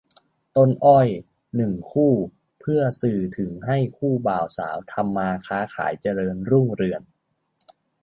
[0.55, 1.07] ต้นอ้อย
[1.55, 2.13] หนึ่ง คู่
[2.61, 7.01] เพื่อสื่อถึงให้คู่บ่าวสาวทำมาค้าขายเจริญรุ่งเรือง